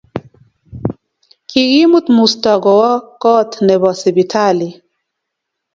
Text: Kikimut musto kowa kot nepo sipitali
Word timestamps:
Kikimut 1.49 2.05
musto 2.17 2.51
kowa 2.63 2.91
kot 3.21 3.49
nepo 3.65 3.89
sipitali 3.99 4.67